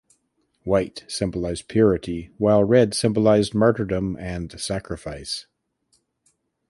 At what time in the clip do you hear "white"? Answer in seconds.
0.63-1.05